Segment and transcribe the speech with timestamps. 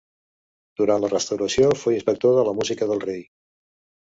[0.79, 3.23] Durant la Restauració fou inspector de la música del rei.